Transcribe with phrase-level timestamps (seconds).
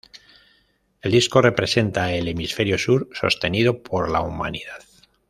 [1.03, 4.83] El disco representa el Hemisferio Sur sostenido por la humanidad.